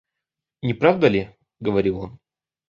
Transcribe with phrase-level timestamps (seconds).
[0.63, 2.19] Не правда ли?— говорил он.